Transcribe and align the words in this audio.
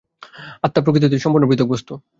আত্মা 0.63 0.81
প্রকৃতি 0.83 1.05
হইতে 1.05 1.23
সম্পূর্ণ 1.23 1.45
পৃথক 1.49 1.67
বস্তু। 1.73 1.93